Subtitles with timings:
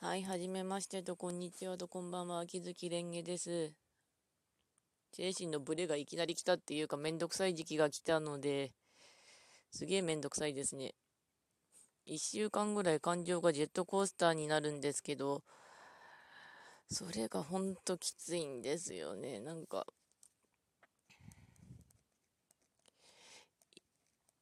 [0.00, 3.72] はい、はじめましてと、こんにちはと、こんばんは、秋月蓮華です。
[5.12, 8.70] 精神のブレがいきなり来たっていうか、めんどくさい時期が来たので、
[9.72, 10.94] すげえめんどくさいですね。
[12.06, 15.42] 1週間ぐらい感情がジェットコースターになるんですけど、
[16.88, 19.40] それがほんときついんですよね。
[19.40, 19.84] なんか、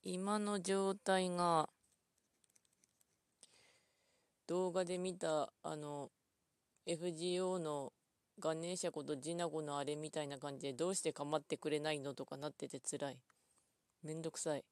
[0.02, 1.70] 今の状態が、
[4.46, 6.10] 動画で見た、あの、
[6.86, 7.92] FGO の
[8.38, 13.18] ガネーシャことジナゴのあれみたいな感じで、どうして構ってくれないのとかなってて辛い。
[14.02, 14.64] めんどくさい。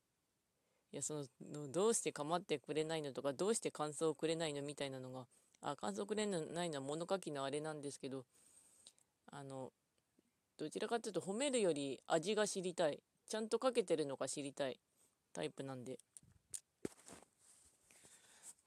[0.93, 5.27] いや、その、どうして構ってくれないのとか、どうして感想をくれないのみたいなのが、
[5.61, 8.25] あ、感想くれないのは物書きのあれなんですけど、
[9.27, 9.73] あの、
[10.57, 13.03] どちらかというと褒めるより味が知りたい。
[13.29, 14.79] ちゃんと書けてるのか知りたい
[15.33, 15.99] タイプなんで。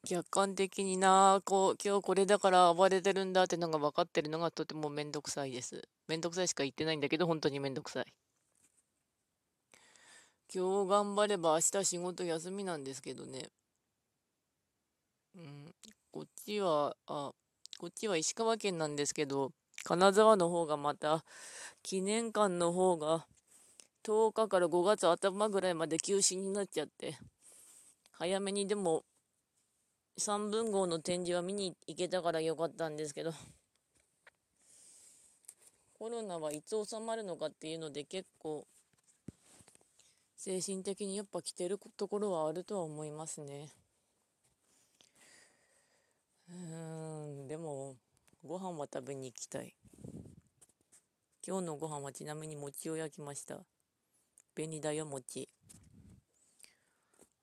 [0.07, 5.85] 客観的にな、こう、今日これだから暴れてるんだってのが分かってるのがとてもめんどくさいです。
[6.07, 8.05] めんどくさいしか言ってないんだけど、本当にめんどくさい。
[10.53, 13.49] 今日頑張れば明日仕事休みなんですけどね。
[15.35, 15.75] うん、
[16.09, 17.33] こっちは、あ、
[17.77, 19.51] こっちは石川県なんですけど、
[19.83, 21.25] 金沢の方がまた、
[21.83, 23.27] 記念館の方が、
[24.03, 27.17] 10日から5月頭ぐらいまで休止になっちゃって、
[28.11, 29.03] 早めにでも
[30.17, 33.33] 3分号の展示は見に行けたからよかったんですけど、
[35.93, 38.67] コロナはいつ収まるのかっていうので結構、
[40.35, 43.69] 精神的にやっぱ来てるところはあるとは思いますね。
[46.49, 47.95] うーん、でも、
[48.43, 49.75] ご飯は食べに行きたい。
[51.45, 53.65] 今日のご飯はちなみに餅を焼きました。
[54.55, 55.49] 紅だよ餅。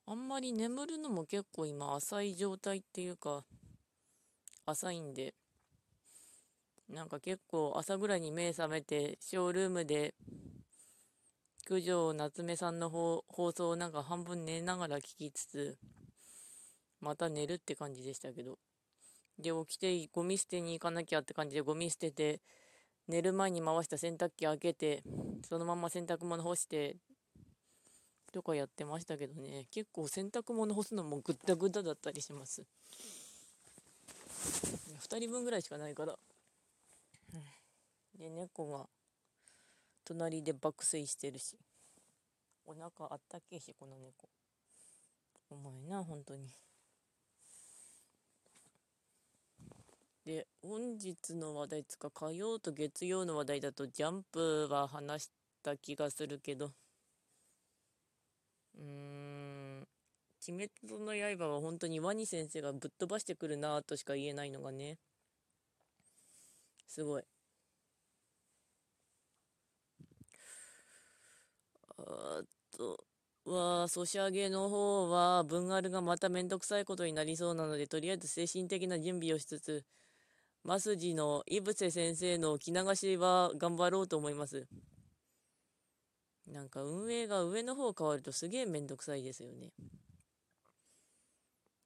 [0.07, 3.43] あんまり眠るのも結構今浅い状態っていうか、
[4.67, 5.33] 浅いんで、
[6.87, 10.13] なんか結構朝ぐらいに目覚めて、ショールームで、
[11.67, 15.77] 九条夏目さんの放送をなんか半分寝ながら聞きつつ、
[17.01, 18.59] また寝るって感じでしたけど。
[19.39, 22.41] で、起きてゴミ捨てに行かなきゃって感じでゴミ捨てて、
[23.07, 25.01] 寝る前に回した洗濯機開けて、
[25.49, 26.97] そのまま洗濯物干して、
[28.35, 32.63] とかやってましたけどね結構洗濯物干すのもぐったぐっただったりします。
[35.07, 36.19] 2人分ぐらいしかないから。
[38.19, 38.87] で猫が
[40.03, 41.55] 隣で爆睡してるし。
[42.65, 44.27] お腹あったけえしこの猫。
[45.49, 46.49] お前な本当に。
[50.25, 55.29] で本日の話題つか火曜と月曜の話題だとジャンプは話し
[55.63, 56.73] た気がするけど。
[58.77, 59.87] うん、
[60.47, 64.97] 鬼滅の刃は本当にワニ先生がぶっ飛ばしてくるなとしか言えないのがね、
[66.87, 67.23] すごい。
[71.97, 72.41] あ
[72.71, 73.03] と
[73.45, 79.83] は、ソシャゲの方は、文アルがまためんどくさいことになりそうなので、とりあえず精神的な準備をしつつ、
[80.63, 84.67] マスジの井伏先生の着流しは頑張ろうと思います。
[86.47, 89.71] なんか運営が上の方変わるとすげえめんどくさいですよね。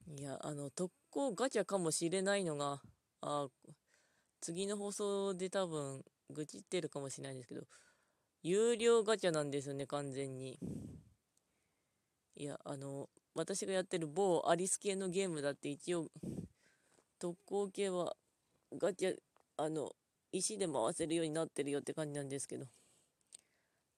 [0.08, 2.82] いや、あの、特攻ガチャかもしれないのが、
[3.22, 3.48] あ
[4.42, 7.64] 次の放送で多分、愚痴ってるかもしれないんですけど、
[8.44, 10.60] 有料ガチャなんですよね、完全に。
[12.36, 16.10] いや、あの、私がやってる某アリス系のゲームだって一応、
[17.20, 18.16] 特攻系は
[18.78, 19.16] ガチャ、
[19.58, 19.92] あの、
[20.32, 22.66] 石で回せるようになってるよって感じなんですけど。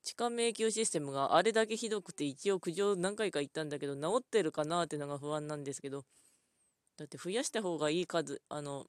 [0.03, 6.06] 地下迷宮システムがあれだけひどくて一応苦情何回か言ったんだけど治ってるかなってのが不安なんですけど。
[7.01, 8.85] だって増やした方がいい数あの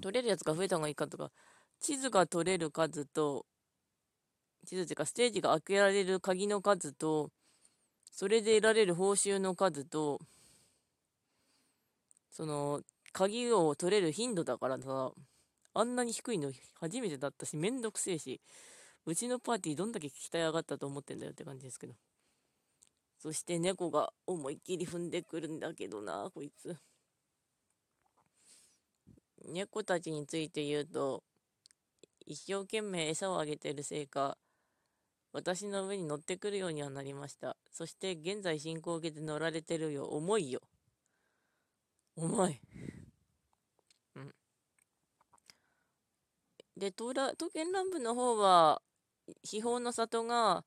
[0.00, 1.32] 取れるやつが増えた方がいいかとか
[1.80, 3.46] 地図が取れる数と
[4.64, 7.30] 地図っていうかステージが開けられる鍵の数と
[8.12, 10.20] それで得られる報酬の数と
[12.30, 12.82] その
[13.12, 15.10] 鍵を取れる頻度だからさ
[15.74, 18.40] あんなに低いの初めてだったしめんどくせえし。
[19.06, 21.94] うちのパーティーどんだけ鍛え上がったと思ってんだよって感じですけど。
[23.18, 26.76] そして猫が思いっきり踏んでくるんだけどな、こいつ。
[29.48, 31.22] 猫たちについて言うと、
[32.26, 34.36] 一生懸命餌をあげてるせいか、
[35.32, 37.56] 私の上に乗ってくるようにはなりました。
[37.70, 40.06] そして現在進行形で乗られてるよ。
[40.06, 40.60] 重いよ。
[42.16, 42.60] 重い。
[44.16, 44.34] うん。
[46.76, 48.82] で、トラ、刀剣乱舞の方は、
[49.42, 50.64] 秘宝の里が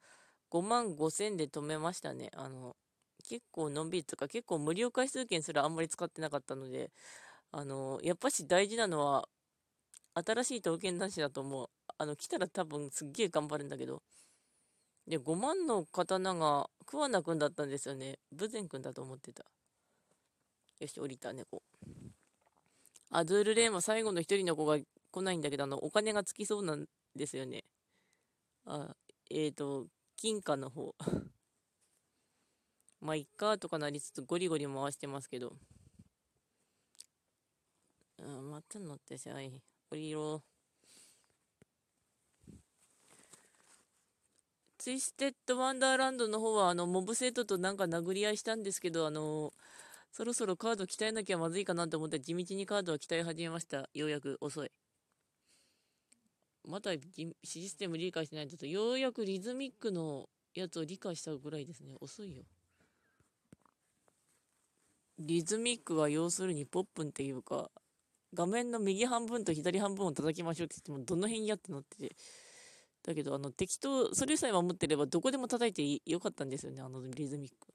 [0.49, 2.29] 5万5千で止めましたね。
[2.33, 2.75] あの、
[3.27, 6.91] 結構のんびりとか、結構無料回数券すらあんまり使ってなかったので、
[7.51, 9.27] あの、やっぱし大事なのは、
[10.15, 11.69] 新しい刀剣男子だと思う。
[11.97, 14.01] あの、来たら多分すっげえ頑張るんだけど。
[15.07, 18.19] で、5万の刀が桑名くんだったんですよね。
[18.31, 19.45] ブゼンくんだと思ってた。
[20.79, 21.61] よし、降りた猫。
[23.11, 24.77] アズールレーン最後の一人の子が
[25.11, 26.85] 来ないんだけど、あの、お金がつきそうなん
[27.15, 27.63] ですよね。
[28.71, 28.95] あ、
[29.31, 30.95] えっ、ー、と、金貨の方。
[33.01, 35.57] まあ、いっかとかなりつつゴリゴリ回してますけど。
[38.19, 39.51] うん、また乗ってさい。
[39.89, 40.43] 降りろ。
[44.77, 49.51] ツイステッドワンダーランドの方は、あの、モブセットとなんか殴り合いしたんですけど、あの、
[50.11, 53.89] そろそろカード鍛えなきゃまずいかなと思って地道にカードを鍛え始めました。
[53.95, 54.71] ようやく遅い。
[56.69, 56.91] また
[57.43, 61.95] システム理解してないと、ようやくリズミックのやつを理解したぐらいですね。
[61.99, 62.43] 遅いよ。
[65.17, 67.71] リズミックは要するにポップンっていうか、
[68.33, 72.15] 画面の右半分と左半分を叩きましょうって言っても、どの辺やってのって。
[73.03, 77.73] だけど、あの、適当、それさえ守ってればどこでも叩いてよかったんですよね、あのリズミック。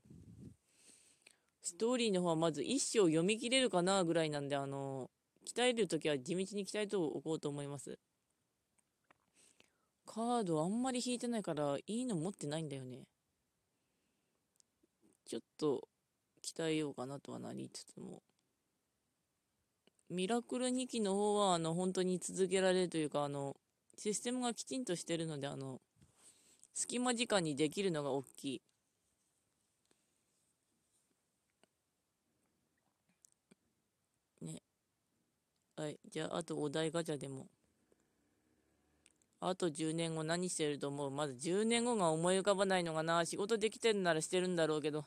[1.63, 5.11] ストーリーの方はまず一章読み切れるかなぐらいなんで、あの、
[5.45, 7.99] 鍛えるときは地道に鍛えておこうと思います。
[10.07, 13.07] カードあんまり引いてないから、いいの持ってないんだよね。
[15.27, 15.87] ちょっと、
[16.43, 18.23] 鍛えようかなとはなりつつも。
[20.09, 23.55] ミラクル2期の方は、あの、本当に続けられるというか、あの、
[23.99, 25.83] システムがきちんとしてるので、あの、
[26.75, 28.63] 隙間時間にできるのが大きい。
[34.43, 34.63] ね。
[35.77, 35.99] はい。
[36.11, 37.47] じゃあ、あとお題ガチャでも。
[39.47, 41.11] あと10年後何してると思う？
[41.11, 43.27] まず10年後が思い浮かばないのがな。
[43.27, 45.05] 仕事できてるならしてるんだろうけど。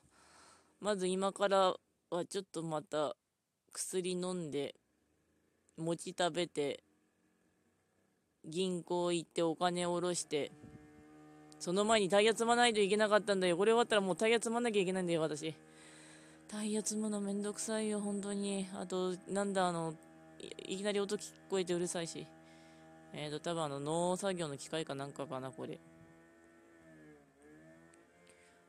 [0.79, 1.73] まず今から
[2.11, 3.15] はちょっとまた
[3.73, 4.75] 薬飲んで、
[5.75, 6.83] 餅食べて、
[8.45, 10.51] 銀行行ってお金下ろして、
[11.57, 13.57] その前にタイヤ積まないといけなかったんだよ。
[13.57, 15.55] これ終わったらもうタイヤ積まなきゃいけないんだよ、私。
[16.47, 18.67] タイヤ積むのめんどくさいよ、本当に。
[18.75, 19.95] あと、なんだ、あの、
[20.67, 22.27] いきなり音聞こえてうるさいし。
[23.13, 25.79] えっ、ー、と、多分あの、農作業の機械かなんかかな、これ。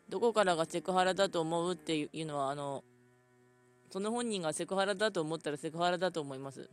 [0.09, 2.83] どこからがセクハラだと思うっていうのは、あの、
[3.91, 6.71] その本人がセクハラだと思ったらセクハラだと思います。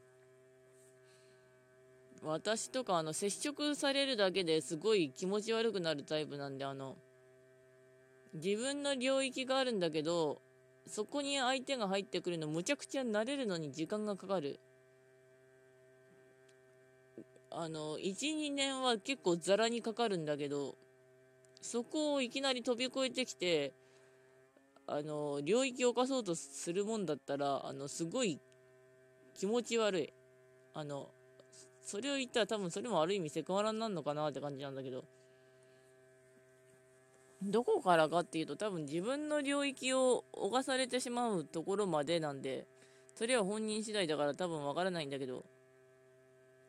[2.22, 6.98] 私とか、あの、接触されるだけですごい気持ち悪くなるタイプなんで、あの、
[8.34, 10.42] 自分の領域があるんだけど、
[10.88, 14.60] そこに相手が入ってくるのむちゃくちゃ慣れるのに時間がかかる。
[17.57, 20.75] あの、1、2年は結構ザラにかかるんだけど、
[21.62, 23.74] そこをいきなり飛び越えてきて、
[24.88, 28.42] あの、領域を犯そうとするもんだったら、あの、すごい
[29.34, 30.13] 気持ち悪い。
[30.74, 31.10] あの、
[31.81, 35.06] それを言ったら多分それもある意味セクハラになるのかなって感じなんだけど、
[37.42, 42.68] どこからかっていうと多分自分の領域を侵されてしまうところまでなんで、
[43.16, 45.46] それは本人次第だから多分わからないんだけど、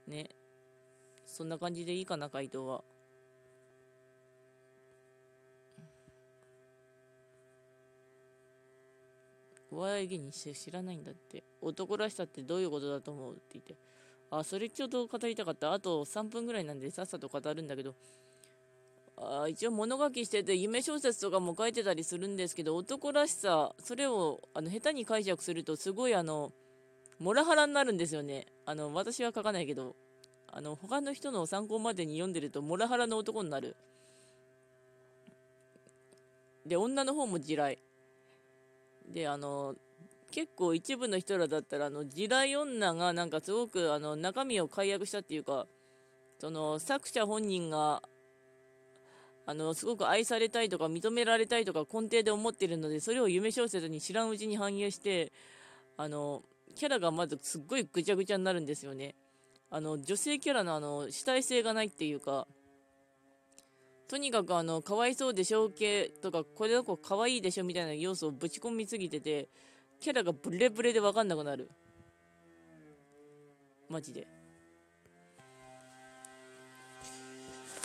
[0.06, 0.28] ね。
[1.26, 2.84] そんな感じでいいかな、回答は。
[9.70, 11.44] お笑い芸人知らないんだって。
[11.60, 13.76] 男らしさってどういうことだと思うって言って。
[14.30, 15.72] あ、それちょっと語りたかった。
[15.72, 17.94] あと3分ぐらいなんでさっさと語るんだけど。
[19.18, 26.52] あ一応物書きしてて夢小説とかも書いてたりするんですけど男らしさそれをあの下手に解釈するとすごいあの
[27.18, 29.96] モラハラになるんですよねあの私は書かないけど
[30.48, 33.76] あの他の人の参考までに読んでるとモラハラの男になる
[36.66, 37.78] で女の方も地雷
[39.12, 39.74] で、あの、
[40.30, 45.66] 結構一部の人らだったら、あの、地雷女がなんかすごく、あの、中身を解約したっていうか、
[46.38, 48.02] その、作者本人が、
[49.46, 55.32] あの、すごく愛されたいとか認められたいとか根底で思ってるので、それを夢小説に知らんうちに反映して、
[55.96, 56.42] あの、
[56.74, 59.14] キャラがまずすっごいぐちゃぐちゃになるんですよね。
[59.70, 62.46] あの、女性キャラのあの、主体性がないっていうか、
[64.08, 69.48] とにかくあの、かわいそうでしょ系とか、これの子かわいいでしょみたいな要素をぶち込みすぎてて、
[69.98, 71.68] キャラがブレブレでわかんなくなる。
[73.88, 74.28] マジで。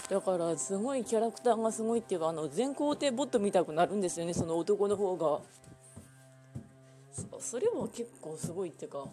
[0.09, 5.41] だから、すごいキャラクターがすごいっていうか、あの、全肯定ボット見たくなるんですよね、その男の方が。
[7.39, 9.07] それも結構すごいっていうか。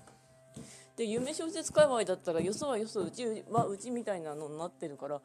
[0.97, 5.21] で、夢小説界隈だったら、よそはよそ、うちはうちみたいなのになってるから、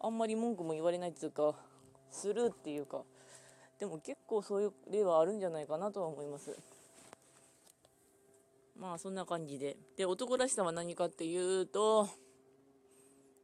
[0.00, 1.54] あんまり文句も言われないっていうか
[2.10, 3.02] するっていうか
[3.78, 6.54] でも結構そういう例はあるんじゃないかなとは思います
[8.78, 9.76] まあそんな感じで。
[9.96, 12.08] で、男らしさは何かっていうと、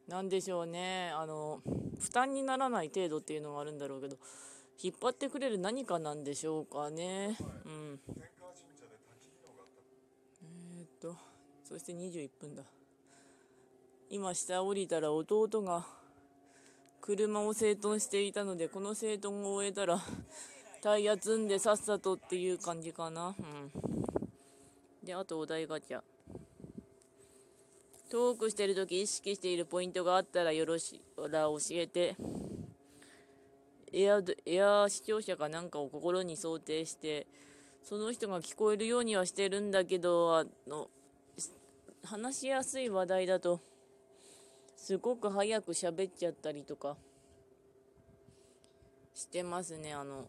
[0.08, 1.62] 何でしょうね、あの、
[2.00, 4.16] 負担にならない程度っていうのがあるんだろうけど、
[4.82, 7.36] 引っ張ってくれる何かなんでしょうかね。
[7.64, 8.00] うん。
[10.42, 11.16] えー、っと、
[11.70, 12.64] そして21分だ。
[14.10, 15.86] 今下降りたら弟が
[17.00, 20.02] 車を整頓していたので、この整頓を終えたら、
[20.82, 23.36] タイヤ積んでさっさとっていう感じかな。
[23.38, 23.70] うん。
[25.04, 26.00] で、あとお題ガチャ。
[28.10, 32.16] トークしてるとき意識しているポイントがあったらよろしら教えて。
[33.92, 37.28] エア、エア視聴者かなんかを心に想定して、
[37.84, 40.90] その人が聞こえるようにはしてるんだけど、あの、
[42.04, 43.60] 話しやすい話題だと、
[44.76, 46.96] すごく早く喋っちゃったりとか
[49.14, 49.92] してますね。
[49.92, 50.28] あの、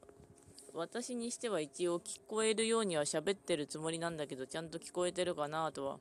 [0.74, 6.00] 私にしては一応聞こえるようには喋ってるつもりなんだけど、ちゃんと聞こえてるかなとは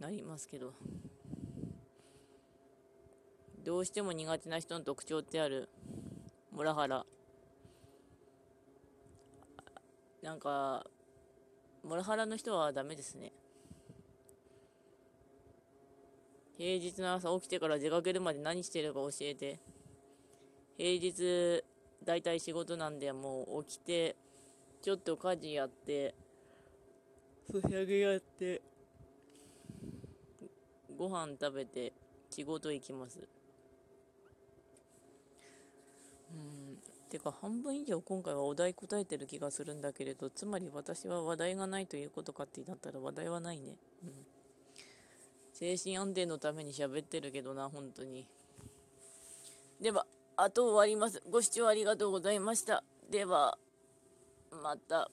[0.00, 0.74] なりますけど。
[3.64, 5.68] どうしても苦手な人の特徴ってある。
[6.50, 7.04] モラハラ。
[10.22, 10.86] なんか、
[11.82, 13.32] モラハラの人はダメですね。
[16.60, 19.58] 平日の朝起きてから出かけるまで何してるか教えて。
[20.76, 21.64] 平日、
[22.04, 24.14] だいたい仕事なんで、もう起きて、
[24.82, 26.14] ちょっと家事やって、
[27.50, 28.60] すし上げやって、
[30.98, 31.94] ご飯食べて、
[32.28, 33.20] 仕事行きます。
[36.30, 36.78] うん。
[37.08, 43.78] てか、半分以上今回はお題答えてる気がするんだけれど、つまり私は話題がないということかってなったら話題はないね。
[44.04, 44.29] うん。
[45.60, 48.26] 精神安定のために喋ってるけどな、本当に。
[49.78, 51.22] では、あと終わります。
[51.30, 52.82] ご視聴ありがとうございました。
[53.10, 53.58] では、
[54.50, 55.10] また。